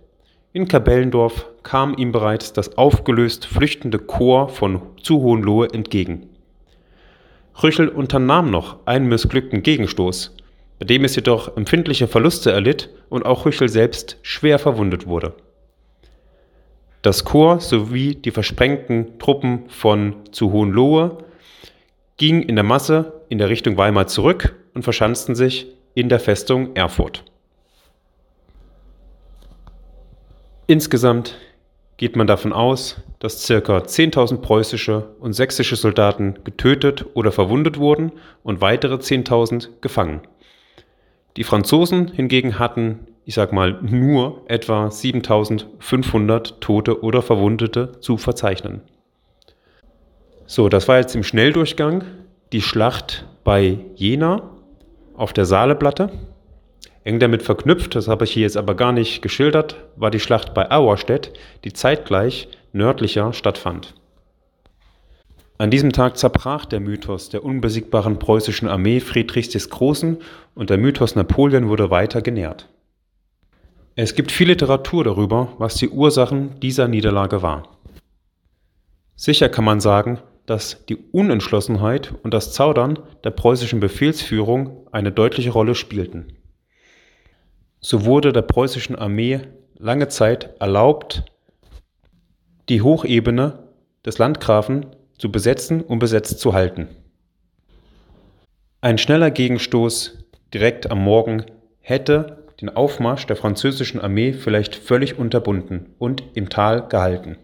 In 0.52 0.66
Kapellendorf 0.66 1.47
kam 1.62 1.94
ihm 1.94 2.11
bereits 2.11 2.52
das 2.52 2.76
aufgelöst 2.76 3.47
flüchtende 3.47 3.99
Korps 3.99 4.59
von 4.59 4.82
zu 5.00 5.20
Hohenlohe 5.20 5.68
entgegen. 5.73 6.26
Rüchel 7.62 7.88
unternahm 7.88 8.50
noch 8.50 8.78
einen 8.87 9.09
missglückten 9.09 9.62
Gegenstoß, 9.62 10.35
bei 10.80 10.87
dem 10.87 11.04
es 11.04 11.14
jedoch 11.14 11.56
empfindliche 11.56 12.09
Verluste 12.09 12.50
erlitt 12.50 12.90
und 13.09 13.25
auch 13.25 13.44
Rüchel 13.47 13.68
selbst 13.68 14.18
schwer 14.23 14.59
verwundet 14.59 15.06
wurde. 15.06 15.35
Das 17.02 17.25
Korps 17.25 17.68
sowie 17.68 18.14
die 18.14 18.30
versprengten 18.30 19.18
Truppen 19.18 19.68
von 19.68 20.16
zu 20.32 20.52
Hohenlohe 20.52 21.18
gingen 22.21 22.43
in 22.43 22.55
der 22.55 22.65
Masse 22.65 23.23
in 23.31 23.39
der 23.39 23.49
Richtung 23.49 23.79
Weimar 23.79 24.07
zurück 24.07 24.55
und 24.75 24.83
verschanzten 24.83 25.35
sich 25.35 25.69
in 25.95 26.11
der 26.11 26.21
Festung 26.21 26.77
Erfurt. 26.77 27.25
Insgesamt 30.67 31.39
geht 31.97 32.17
man 32.17 32.27
davon 32.27 32.53
aus, 32.53 33.00
dass 33.21 33.47
ca. 33.47 33.55
10.000 33.55 34.37
preußische 34.43 35.15
und 35.19 35.33
sächsische 35.33 35.77
Soldaten 35.77 36.41
getötet 36.45 37.07
oder 37.15 37.33
verwundet 37.33 37.79
wurden 37.79 38.12
und 38.43 38.61
weitere 38.61 38.97
10.000 38.97 39.81
gefangen. 39.81 40.21
Die 41.39 41.45
Franzosen 41.45 42.09
hingegen 42.09 42.59
hatten, 42.59 43.07
ich 43.25 43.33
sag 43.33 43.55
mal, 43.55 43.81
nur 43.81 44.43
etwa 44.47 44.89
7.500 44.89 46.61
Tote 46.61 47.03
oder 47.03 47.23
Verwundete 47.23 47.99
zu 48.00 48.19
verzeichnen. 48.19 48.83
So, 50.52 50.69
das 50.69 50.88
war 50.88 50.99
jetzt 50.99 51.14
im 51.14 51.23
Schnelldurchgang 51.23 52.02
die 52.50 52.61
Schlacht 52.61 53.25
bei 53.45 53.78
Jena 53.95 54.50
auf 55.14 55.33
der 55.33 55.45
Saaleplatte. 55.45 56.11
Eng 57.04 57.21
damit 57.21 57.45
verknüpft, 57.45 57.95
das 57.95 58.09
habe 58.09 58.25
ich 58.25 58.33
hier 58.33 58.42
jetzt 58.42 58.57
aber 58.57 58.75
gar 58.75 58.90
nicht 58.90 59.23
geschildert, 59.23 59.76
war 59.95 60.11
die 60.11 60.19
Schlacht 60.19 60.52
bei 60.52 60.69
Auerstedt, 60.69 61.33
die 61.62 61.73
zeitgleich 61.73 62.49
nördlicher 62.73 63.33
stattfand. 63.33 63.95
An 65.59 65.71
diesem 65.71 65.92
Tag 65.92 66.19
zerbrach 66.19 66.64
der 66.64 66.80
Mythos 66.80 67.28
der 67.28 67.45
unbesiegbaren 67.45 68.19
preußischen 68.19 68.69
Armee 68.69 68.99
Friedrichs 68.99 69.50
des 69.50 69.71
Großen 69.71 70.19
und 70.57 70.69
der 70.69 70.78
Mythos 70.78 71.14
Napoleon 71.14 71.69
wurde 71.69 71.92
weiter 71.92 72.23
genährt. 72.23 72.69
Es 73.95 74.16
gibt 74.16 74.33
viel 74.33 74.49
Literatur 74.49 75.04
darüber, 75.04 75.52
was 75.59 75.76
die 75.76 75.90
Ursachen 75.90 76.59
dieser 76.59 76.88
Niederlage 76.88 77.40
war. 77.40 77.69
Sicher 79.14 79.49
kann 79.49 79.64
man 79.64 79.78
sagen, 79.78 80.19
dass 80.50 80.85
die 80.87 80.97
Unentschlossenheit 80.97 82.12
und 82.25 82.35
das 82.35 82.52
Zaudern 82.52 82.99
der 83.23 83.30
preußischen 83.30 83.78
Befehlsführung 83.78 84.88
eine 84.90 85.12
deutliche 85.12 85.50
Rolle 85.50 85.76
spielten. 85.76 86.33
So 87.78 88.04
wurde 88.04 88.33
der 88.33 88.42
preußischen 88.42 88.97
Armee 88.97 89.42
lange 89.78 90.09
Zeit 90.09 90.57
erlaubt, 90.59 91.23
die 92.69 92.83
Hochebene 92.83 93.61
des 94.04 94.19
Landgrafen 94.19 94.87
zu 95.16 95.30
besetzen 95.30 95.83
und 95.83 96.00
besetzt 96.00 96.40
zu 96.40 96.52
halten. 96.52 96.88
Ein 98.80 98.99
schneller 98.99 99.30
Gegenstoß 99.30 100.19
direkt 100.52 100.90
am 100.90 100.99
Morgen 101.04 101.45
hätte 101.78 102.49
den 102.61 102.71
Aufmarsch 102.71 103.25
der 103.25 103.37
französischen 103.37 104.00
Armee 104.00 104.33
vielleicht 104.33 104.75
völlig 104.75 105.16
unterbunden 105.16 105.95
und 106.00 106.25
im 106.35 106.49
Tal 106.49 106.88
gehalten. 106.88 107.37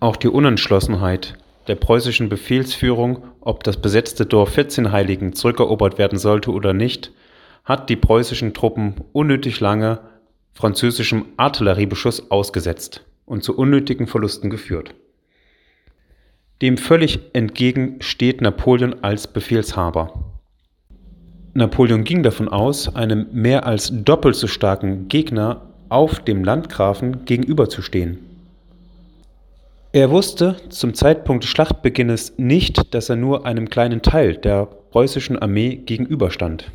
Auch 0.00 0.16
die 0.16 0.26
Unentschlossenheit 0.28 1.38
der 1.68 1.74
preußischen 1.74 2.28
Befehlsführung, 2.28 3.24
ob 3.40 3.64
das 3.64 3.80
besetzte 3.80 4.26
Dorf 4.26 4.50
Vierzehnheiligen 4.50 5.32
zurückerobert 5.32 5.98
werden 5.98 6.18
sollte 6.18 6.52
oder 6.52 6.72
nicht, 6.72 7.12
hat 7.64 7.90
die 7.90 7.96
preußischen 7.96 8.54
Truppen 8.54 8.94
unnötig 9.12 9.60
lange 9.60 10.00
französischem 10.52 11.26
Artilleriebeschuss 11.36 12.30
ausgesetzt 12.30 13.04
und 13.26 13.44
zu 13.44 13.56
unnötigen 13.56 14.06
Verlusten 14.06 14.48
geführt. 14.48 14.94
Dem 16.62 16.78
völlig 16.78 17.20
entgegen 17.34 17.96
steht 18.00 18.40
Napoleon 18.40 19.02
als 19.02 19.26
Befehlshaber. 19.26 20.14
Napoleon 21.52 22.04
ging 22.04 22.22
davon 22.22 22.48
aus, 22.48 22.94
einem 22.94 23.26
mehr 23.32 23.66
als 23.66 23.92
doppelt 23.92 24.36
so 24.36 24.46
starken 24.46 25.08
Gegner 25.08 25.62
auf 25.88 26.20
dem 26.20 26.44
Landgrafen 26.44 27.24
gegenüberzustehen. 27.24 28.18
Er 29.96 30.10
wusste 30.10 30.56
zum 30.68 30.92
Zeitpunkt 30.92 31.44
des 31.44 31.50
Schlachtbeginnes 31.50 32.34
nicht, 32.36 32.92
dass 32.92 33.08
er 33.08 33.16
nur 33.16 33.46
einem 33.46 33.70
kleinen 33.70 34.02
Teil 34.02 34.36
der 34.36 34.66
preußischen 34.66 35.38
Armee 35.38 35.76
gegenüberstand. 35.76 36.70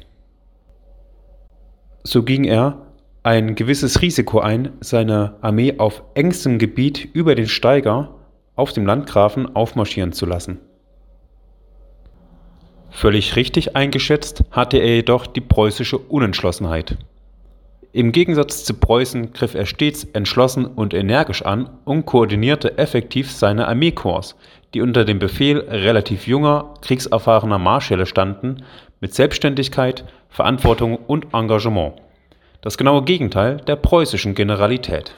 So 2.02 2.24
ging 2.24 2.46
er 2.46 2.88
ein 3.22 3.54
gewisses 3.54 4.02
Risiko 4.02 4.40
ein, 4.40 4.72
seine 4.80 5.36
Armee 5.42 5.76
auf 5.78 6.02
engstem 6.16 6.58
Gebiet 6.58 7.10
über 7.14 7.36
den 7.36 7.48
Steiger 7.48 8.16
auf 8.56 8.74
dem 8.74 8.88
Landgrafen 8.88 9.56
aufmarschieren 9.56 10.14
zu 10.14 10.26
lassen. 10.26 10.58
Völlig 12.90 13.36
richtig 13.36 13.76
eingeschätzt 13.76 14.46
hatte 14.50 14.78
er 14.78 14.96
jedoch 14.96 15.28
die 15.28 15.42
preußische 15.42 16.00
Unentschlossenheit. 16.00 16.98
Im 17.94 18.14
Gegensatz 18.14 18.64
zu 18.64 18.74
Preußen 18.74 19.34
griff 19.34 19.54
er 19.54 19.66
stets 19.66 20.06
entschlossen 20.14 20.66
und 20.66 20.94
energisch 20.94 21.42
an 21.42 21.70
und 21.84 22.06
koordinierte 22.06 22.78
effektiv 22.78 23.30
seine 23.30 23.68
Armeekorps, 23.68 24.38
die 24.74 24.82
unter 24.82 25.04
dem 25.04 25.20
Befehl 25.20 25.60
relativ 25.60 26.26
junger, 26.26 26.74
kriegserfahrener 26.82 27.58
Marschälle 27.60 28.06
standen, 28.06 28.64
mit 29.02 29.14
Selbstständigkeit, 29.14 30.06
Verantwortung 30.30 30.96
und 30.96 31.34
Engagement. 31.34 31.96
Das 32.62 32.78
genaue 32.78 33.04
Gegenteil 33.04 33.58
der 33.58 33.76
preußischen 33.76 34.36
Generalität. 34.36 35.14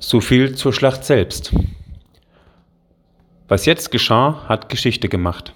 So 0.00 0.20
viel 0.20 0.56
zur 0.56 0.72
Schlacht 0.72 1.04
selbst. 1.04 1.54
Was 3.46 3.66
jetzt 3.66 3.92
geschah, 3.92 4.44
hat 4.48 4.68
Geschichte 4.68 5.08
gemacht. 5.08 5.52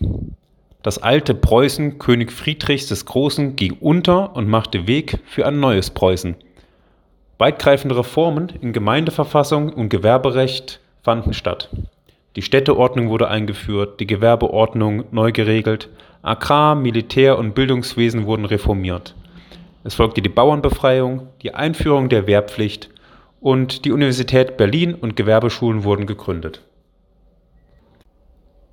Das 0.85 0.99
alte 0.99 1.33
Preußen 1.35 1.99
König 1.99 2.31
Friedrichs 2.31 2.89
des 2.89 3.07
Großen 3.07 3.57
ging 3.57 3.79
unter 3.81 4.37
und 4.37 4.51
machte 4.51 4.87
Weg 4.87 5.19
für 5.25 5.47
ein 5.47 5.59
neues 5.59 5.89
Preußen. 5.89 6.37
Weitgreifende 7.39 7.97
Reformen 7.97 8.53
in 8.61 8.75
Gemeindeverfassung 8.75 9.73
und 9.73 9.89
Gewerberecht 9.89 10.81
fanden 11.03 11.33
statt. 11.33 11.71
Die 12.37 12.43
Städteordnung 12.43 13.09
wurde 13.09 13.29
eingeführt, 13.29 13.99
die 13.99 14.07
Gewerbeordnung 14.07 15.05
neu 15.11 15.33
geregelt, 15.33 15.89
Agrar-, 16.21 16.75
Militär- 16.75 17.39
und 17.39 17.55
Bildungswesen 17.55 18.27
wurden 18.27 18.45
reformiert. 18.45 19.15
Es 19.85 19.95
folgte 19.95 20.21
die 20.21 20.29
Bauernbefreiung, 20.29 21.29
die 21.41 21.55
Einführung 21.55 22.11
der 22.11 22.27
Wehrpflicht 22.27 22.91
und 23.41 23.87
die 23.87 23.93
Universität 23.93 24.59
Berlin 24.59 24.95
und 24.95 25.17
Gewerbeschulen 25.17 25.83
wurden 25.83 26.05
gegründet. 26.05 26.61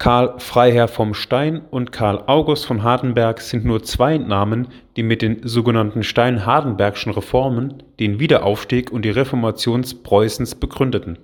Karl 0.01 0.39
Freiherr 0.39 0.88
vom 0.88 1.13
Stein 1.13 1.62
und 1.70 1.91
Karl 1.91 2.24
August 2.25 2.65
von 2.65 2.81
Hardenberg 2.81 3.39
sind 3.39 3.65
nur 3.65 3.84
zwei 3.84 4.17
Namen, 4.17 4.70
die 4.98 5.03
mit 5.03 5.22
den 5.22 5.48
sogenannten 5.48 6.01
Stein-Hardenbergschen 6.01 7.12
Reformen 7.12 7.84
den 8.00 8.20
Wiederaufstieg 8.20 8.91
und 8.91 9.05
die 9.05 9.12
Reformation 9.12 9.86
Preußens 10.01 10.55
begründeten. 10.55 11.20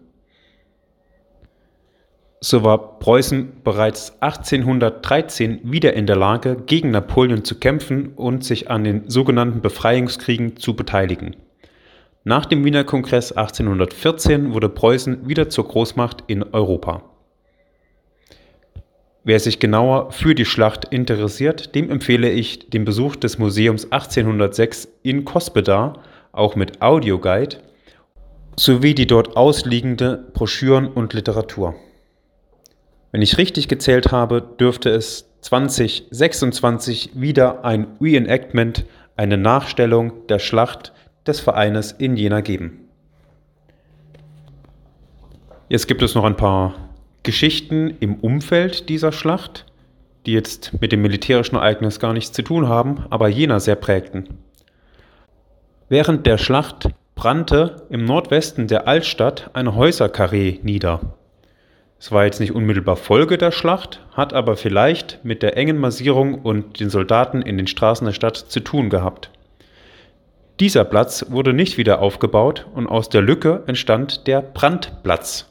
So 2.39 2.63
war 2.63 2.99
Preußen 2.99 3.63
bereits 3.63 4.21
1813 4.21 5.61
wieder 5.63 5.93
in 5.93 6.05
der 6.05 6.17
Lage, 6.17 6.57
gegen 6.63 6.91
Napoleon 6.91 7.43
zu 7.43 7.55
kämpfen 7.55 8.09
und 8.15 8.43
sich 8.43 8.69
an 8.69 8.83
den 8.83 9.09
sogenannten 9.09 9.61
Befreiungskriegen 9.61 10.55
zu 10.55 10.75
beteiligen. 10.75 11.35
Nach 12.23 12.45
dem 12.45 12.63
Wiener 12.63 12.83
Kongress 12.83 13.31
1814 13.31 14.53
wurde 14.53 14.69
Preußen 14.69 15.27
wieder 15.27 15.49
zur 15.49 15.67
Großmacht 15.67 16.25
in 16.27 16.43
Europa. 16.43 17.16
Wer 19.27 19.41
sich 19.41 19.59
genauer 19.59 20.13
für 20.13 20.35
die 20.35 20.45
Schlacht 20.45 20.85
interessiert, 20.85 21.75
dem 21.75 21.91
empfehle 21.91 22.29
ich 22.29 22.69
den 22.69 22.85
Besuch 22.85 23.17
des 23.17 23.37
Museums 23.37 23.91
1806 23.91 24.87
in 25.03 25.25
Cospedar, 25.25 26.01
auch 26.31 26.55
mit 26.55 26.81
Audioguide, 26.81 27.57
sowie 28.55 28.95
die 28.95 29.05
dort 29.05 29.35
ausliegende 29.35 30.29
Broschüren 30.31 30.87
und 30.87 31.13
Literatur. 31.13 31.75
Wenn 33.11 33.21
ich 33.21 33.37
richtig 33.37 33.67
gezählt 33.67 34.13
habe, 34.13 34.41
dürfte 34.41 34.91
es 34.91 35.29
2026 35.41 37.09
wieder 37.13 37.65
ein 37.65 37.97
Reenactment, 37.99 38.85
eine 39.17 39.35
Nachstellung 39.35 40.25
der 40.27 40.39
Schlacht 40.39 40.93
des 41.25 41.41
Vereines 41.41 41.91
in 41.91 42.15
Jena 42.15 42.39
geben. 42.39 42.87
Jetzt 45.67 45.89
gibt 45.89 46.01
es 46.01 46.15
noch 46.15 46.23
ein 46.23 46.37
paar 46.37 46.86
Geschichten 47.27 47.93
im 47.99 48.15
Umfeld 48.15 48.87
dieser 48.87 49.11
Schlacht, 49.11 49.65
die 50.25 50.31
jetzt 50.31 50.79
mit 50.79 50.93
dem 50.93 51.01
militärischen 51.01 51.57
Ereignis 51.57 51.99
gar 51.99 52.13
nichts 52.13 52.31
zu 52.31 52.41
tun 52.41 52.69
haben, 52.69 53.03
aber 53.09 53.27
Jena 53.27 53.59
sehr 53.59 53.75
prägten. 53.75 54.29
Während 55.89 56.25
der 56.25 56.37
Schlacht 56.37 56.87
brannte 57.15 57.85
im 57.89 58.05
Nordwesten 58.05 58.69
der 58.69 58.87
Altstadt 58.87 59.49
ein 59.51 59.75
Häuserkarree 59.75 60.59
nieder. 60.63 61.17
Es 61.99 62.13
war 62.13 62.23
jetzt 62.23 62.39
nicht 62.39 62.53
unmittelbar 62.53 62.95
Folge 62.95 63.37
der 63.37 63.51
Schlacht, 63.51 63.99
hat 64.13 64.31
aber 64.31 64.55
vielleicht 64.55 65.19
mit 65.25 65.43
der 65.43 65.57
engen 65.57 65.79
Massierung 65.79 66.35
und 66.35 66.79
den 66.79 66.89
Soldaten 66.89 67.41
in 67.41 67.57
den 67.57 67.67
Straßen 67.67 68.05
der 68.05 68.13
Stadt 68.13 68.37
zu 68.37 68.61
tun 68.61 68.89
gehabt. 68.89 69.31
Dieser 70.61 70.85
Platz 70.85 71.25
wurde 71.27 71.51
nicht 71.51 71.77
wieder 71.77 71.99
aufgebaut 71.99 72.67
und 72.73 72.87
aus 72.87 73.09
der 73.09 73.21
Lücke 73.21 73.63
entstand 73.67 74.27
der 74.27 74.41
Brandplatz. 74.41 75.47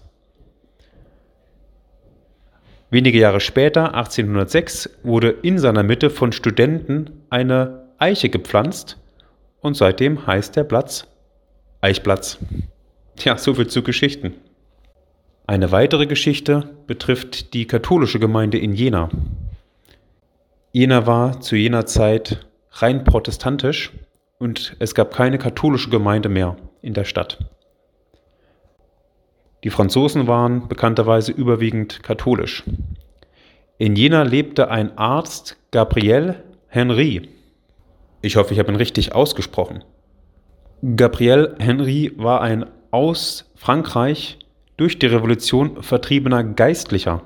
Wenige 2.90 3.18
Jahre 3.18 3.40
später, 3.40 3.94
1806, 3.94 4.90
wurde 5.02 5.30
in 5.30 5.58
seiner 5.58 5.82
Mitte 5.82 6.08
von 6.08 6.32
Studenten 6.32 7.24
eine 7.30 7.88
Eiche 7.98 8.28
gepflanzt 8.28 8.98
und 9.60 9.76
seitdem 9.76 10.26
heißt 10.26 10.54
der 10.54 10.64
Platz 10.64 11.08
Eichplatz. 11.80 12.38
Ja, 13.18 13.38
soviel 13.38 13.66
zu 13.66 13.82
Geschichten. 13.82 14.34
Eine 15.46 15.72
weitere 15.72 16.06
Geschichte 16.06 16.70
betrifft 16.86 17.54
die 17.54 17.66
katholische 17.66 18.18
Gemeinde 18.18 18.58
in 18.58 18.72
Jena. 18.72 19.08
Jena 20.72 21.06
war 21.06 21.40
zu 21.40 21.56
jener 21.56 21.86
Zeit 21.86 22.46
rein 22.72 23.04
protestantisch 23.04 23.92
und 24.38 24.76
es 24.78 24.94
gab 24.94 25.14
keine 25.14 25.38
katholische 25.38 25.90
Gemeinde 25.90 26.28
mehr 26.28 26.56
in 26.82 26.94
der 26.94 27.04
Stadt. 27.04 27.38
Die 29.66 29.70
Franzosen 29.70 30.28
waren 30.28 30.68
bekannterweise 30.68 31.32
überwiegend 31.32 32.04
katholisch. 32.04 32.62
In 33.78 33.96
Jena 33.96 34.22
lebte 34.22 34.70
ein 34.70 34.96
Arzt, 34.96 35.56
Gabriel 35.72 36.36
Henry. 36.68 37.30
Ich 38.22 38.36
hoffe, 38.36 38.54
ich 38.54 38.60
habe 38.60 38.70
ihn 38.70 38.76
richtig 38.76 39.12
ausgesprochen. 39.12 39.82
Gabriel 40.94 41.56
Henry 41.58 42.12
war 42.16 42.42
ein 42.42 42.66
aus 42.92 43.50
Frankreich 43.56 44.38
durch 44.76 45.00
die 45.00 45.06
Revolution 45.06 45.82
vertriebener 45.82 46.44
Geistlicher, 46.44 47.22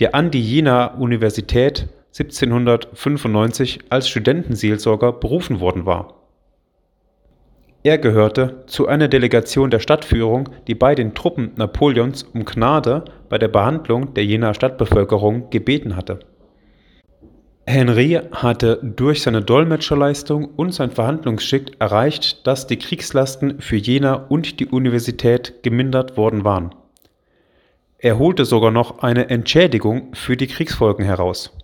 der 0.00 0.14
an 0.14 0.30
die 0.30 0.42
Jena 0.42 0.98
Universität 0.98 1.88
1795 2.08 3.78
als 3.88 4.06
Studentenseelsorger 4.10 5.14
berufen 5.14 5.60
worden 5.60 5.86
war. 5.86 6.19
Er 7.82 7.96
gehörte 7.96 8.64
zu 8.66 8.88
einer 8.88 9.08
Delegation 9.08 9.70
der 9.70 9.78
Stadtführung, 9.78 10.50
die 10.66 10.74
bei 10.74 10.94
den 10.94 11.14
Truppen 11.14 11.52
Napoleons 11.56 12.24
um 12.24 12.44
Gnade 12.44 13.04
bei 13.30 13.38
der 13.38 13.48
Behandlung 13.48 14.12
der 14.12 14.26
Jenaer 14.26 14.52
Stadtbevölkerung 14.52 15.48
gebeten 15.48 15.96
hatte. 15.96 16.20
Henri 17.66 18.20
hatte 18.32 18.80
durch 18.82 19.22
seine 19.22 19.42
Dolmetscherleistung 19.42 20.44
und 20.44 20.74
sein 20.74 20.90
Verhandlungsgeschick 20.90 21.76
erreicht, 21.78 22.46
dass 22.46 22.66
die 22.66 22.78
Kriegslasten 22.78 23.60
für 23.60 23.76
Jena 23.76 24.14
und 24.14 24.60
die 24.60 24.66
Universität 24.66 25.62
gemindert 25.62 26.16
worden 26.18 26.44
waren. 26.44 26.74
Er 27.98 28.18
holte 28.18 28.44
sogar 28.44 28.70
noch 28.70 28.98
eine 28.98 29.30
Entschädigung 29.30 30.14
für 30.14 30.36
die 30.36 30.48
Kriegsfolgen 30.48 31.04
heraus. 31.04 31.56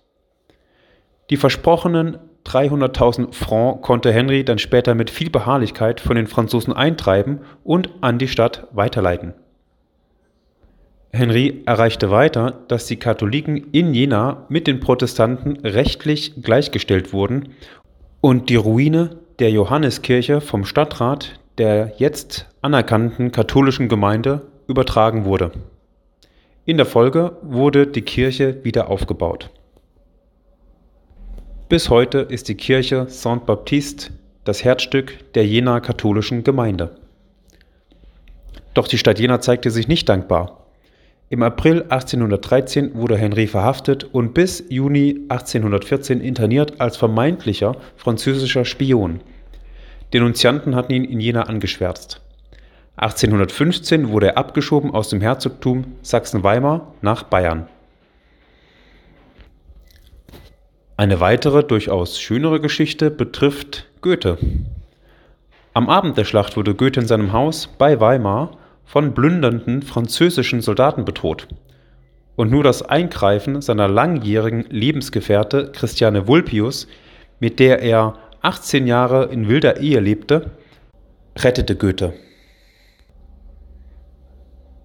Die 1.29 1.37
versprochenen 1.37 2.19
300.000 2.47 3.33
Francs 3.33 3.81
konnte 3.81 4.11
Henry 4.11 4.43
dann 4.43 4.57
später 4.57 4.95
mit 4.95 5.09
viel 5.09 5.29
Beharrlichkeit 5.29 5.99
von 5.99 6.15
den 6.15 6.27
Franzosen 6.27 6.73
eintreiben 6.73 7.41
und 7.63 7.89
an 8.01 8.17
die 8.17 8.27
Stadt 8.27 8.67
weiterleiten. 8.71 9.33
Henry 11.11 11.63
erreichte 11.65 12.09
weiter, 12.11 12.53
dass 12.67 12.85
die 12.85 12.97
Katholiken 12.97 13.71
in 13.71 13.93
Jena 13.93 14.45
mit 14.49 14.67
den 14.67 14.79
Protestanten 14.79 15.57
rechtlich 15.65 16.41
gleichgestellt 16.41 17.13
wurden 17.13 17.49
und 18.21 18.49
die 18.49 18.55
Ruine 18.55 19.17
der 19.39 19.51
Johanneskirche 19.51 20.41
vom 20.41 20.65
Stadtrat 20.65 21.39
der 21.57 21.93
jetzt 21.97 22.47
anerkannten 22.61 23.31
katholischen 23.31 23.89
Gemeinde 23.89 24.43
übertragen 24.67 25.25
wurde. 25.25 25.51
In 26.65 26.77
der 26.77 26.85
Folge 26.85 27.37
wurde 27.41 27.87
die 27.87 28.01
Kirche 28.01 28.63
wieder 28.63 28.89
aufgebaut. 28.89 29.49
Bis 31.69 31.89
heute 31.89 32.19
ist 32.19 32.47
die 32.47 32.55
Kirche 32.55 33.07
Saint-Baptiste 33.09 34.13
das 34.45 34.63
Herzstück 34.63 35.33
der 35.33 35.45
Jenaer 35.45 35.81
katholischen 35.81 36.45
Gemeinde. 36.45 36.95
Doch 38.73 38.87
die 38.87 38.97
Stadt 38.97 39.19
Jena 39.19 39.41
zeigte 39.41 39.69
sich 39.69 39.89
nicht 39.89 40.07
dankbar. 40.07 40.67
Im 41.27 41.43
April 41.43 41.83
1813 41.89 42.95
wurde 42.95 43.17
Henri 43.17 43.47
verhaftet 43.47 44.05
und 44.05 44.33
bis 44.33 44.63
Juni 44.69 45.25
1814 45.27 46.21
interniert 46.21 46.79
als 46.79 46.95
vermeintlicher 46.95 47.75
französischer 47.97 48.63
Spion. 48.63 49.19
Denunzianten 50.13 50.73
hatten 50.73 50.93
ihn 50.93 51.03
in 51.03 51.19
Jena 51.19 51.41
angeschwärzt. 51.41 52.21
1815 52.95 54.07
wurde 54.07 54.27
er 54.27 54.37
abgeschoben 54.37 54.91
aus 54.91 55.09
dem 55.09 55.19
Herzogtum 55.19 55.95
Sachsen-Weimar 56.01 56.93
nach 57.01 57.23
Bayern. 57.23 57.67
Eine 60.99 61.19
weitere, 61.19 61.63
durchaus 61.63 62.19
schönere 62.19 62.59
Geschichte 62.59 63.11
betrifft 63.11 63.85
Goethe. 64.01 64.39
Am 65.75 65.89
Abend 65.89 66.17
der 66.17 66.25
Schlacht 66.25 66.57
wurde 66.57 66.73
Goethe 66.73 67.01
in 67.01 67.05
seinem 67.05 67.33
Haus 67.33 67.67
bei 67.67 67.99
Weimar 67.99 68.57
von 68.83 69.13
plündernden 69.13 69.83
französischen 69.83 70.61
Soldaten 70.61 71.05
bedroht. 71.05 71.47
Und 72.35 72.49
nur 72.49 72.63
das 72.63 72.81
Eingreifen 72.81 73.61
seiner 73.61 73.87
langjährigen 73.87 74.65
Lebensgefährte 74.71 75.71
Christiane 75.71 76.27
Vulpius, 76.27 76.87
mit 77.39 77.59
der 77.59 77.83
er 77.83 78.15
18 78.41 78.87
Jahre 78.87 79.25
in 79.25 79.47
wilder 79.47 79.79
Ehe 79.79 79.99
lebte, 79.99 80.49
rettete 81.37 81.75
Goethe. 81.75 82.13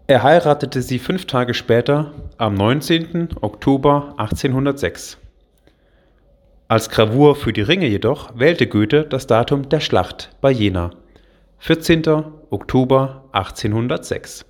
Er 0.08 0.22
heiratete 0.22 0.82
sie 0.82 0.98
fünf 0.98 1.24
Tage 1.24 1.54
später, 1.54 2.12
am 2.36 2.52
19. 2.52 3.30
Oktober 3.40 4.12
1806. 4.18 5.21
Als 6.72 6.88
Gravur 6.88 7.36
für 7.36 7.52
die 7.52 7.60
Ringe 7.60 7.86
jedoch 7.86 8.30
wählte 8.34 8.66
Goethe 8.66 9.04
das 9.04 9.26
Datum 9.26 9.68
der 9.68 9.80
Schlacht 9.80 10.30
bei 10.40 10.50
Jena, 10.50 10.92
14. 11.58 12.02
Oktober 12.48 13.28
1806. 13.32 14.46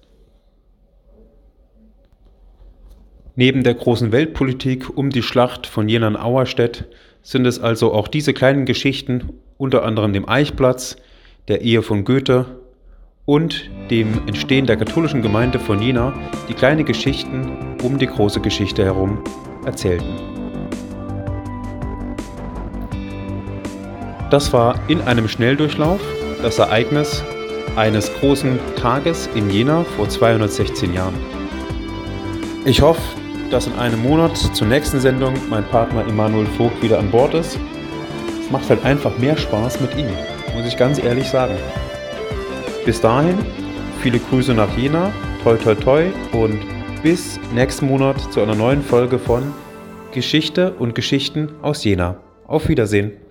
Neben 3.34 3.64
der 3.64 3.74
großen 3.74 4.12
Weltpolitik 4.12 4.96
um 4.96 5.10
die 5.10 5.24
Schlacht 5.24 5.66
von 5.66 5.88
Jena 5.88 6.06
in 6.06 6.16
Auerstedt 6.16 6.84
sind 7.22 7.44
es 7.44 7.58
also 7.58 7.92
auch 7.92 8.06
diese 8.06 8.32
kleinen 8.32 8.66
Geschichten, 8.66 9.40
unter 9.58 9.82
anderem 9.82 10.12
dem 10.12 10.28
Eichplatz, 10.28 10.94
der 11.48 11.62
Ehe 11.62 11.82
von 11.82 12.04
Goethe 12.04 12.46
und 13.24 13.68
dem 13.90 14.28
Entstehen 14.28 14.66
der 14.66 14.76
katholischen 14.76 15.22
Gemeinde 15.22 15.58
von 15.58 15.82
Jena, 15.82 16.14
die 16.48 16.54
kleine 16.54 16.84
Geschichten 16.84 17.76
um 17.82 17.98
die 17.98 18.06
große 18.06 18.38
Geschichte 18.38 18.84
herum 18.84 19.24
erzählten. 19.66 20.31
Das 24.32 24.50
war 24.54 24.76
in 24.88 25.02
einem 25.02 25.28
Schnelldurchlauf 25.28 26.00
das 26.40 26.58
Ereignis 26.58 27.22
eines 27.76 28.10
großen 28.14 28.58
Tages 28.76 29.28
in 29.34 29.50
Jena 29.50 29.84
vor 29.84 30.08
216 30.08 30.94
Jahren. 30.94 31.12
Ich 32.64 32.80
hoffe, 32.80 33.02
dass 33.50 33.66
in 33.66 33.74
einem 33.74 34.00
Monat 34.02 34.34
zur 34.38 34.66
nächsten 34.66 35.00
Sendung 35.00 35.34
mein 35.50 35.64
Partner 35.64 36.06
Emanuel 36.06 36.46
Vogt 36.46 36.82
wieder 36.82 36.98
an 36.98 37.10
Bord 37.10 37.34
ist. 37.34 37.58
Es 38.42 38.50
macht 38.50 38.70
halt 38.70 38.82
einfach 38.86 39.18
mehr 39.18 39.36
Spaß 39.36 39.82
mit 39.82 39.94
ihm, 39.98 40.08
muss 40.56 40.66
ich 40.66 40.78
ganz 40.78 40.98
ehrlich 40.98 41.28
sagen. 41.28 41.58
Bis 42.86 43.02
dahin, 43.02 43.36
viele 44.00 44.18
Grüße 44.18 44.54
nach 44.54 44.74
Jena, 44.78 45.12
toi 45.44 45.56
toi 45.56 45.74
toi 45.74 46.06
und 46.32 46.58
bis 47.02 47.38
nächsten 47.54 47.86
Monat 47.86 48.18
zu 48.32 48.40
einer 48.40 48.54
neuen 48.54 48.80
Folge 48.80 49.18
von 49.18 49.42
Geschichte 50.12 50.72
und 50.72 50.94
Geschichten 50.94 51.50
aus 51.60 51.84
Jena. 51.84 52.16
Auf 52.46 52.70
Wiedersehen. 52.70 53.21